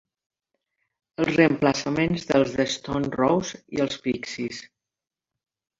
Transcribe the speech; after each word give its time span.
Els 1.23 1.29
reemplaçaments 1.35 2.27
dels 2.31 2.57
The 2.57 2.67
Stone 2.79 3.15
Roses 3.21 3.63
i 3.79 3.87
els 3.87 4.05
Pixies. 4.09 4.67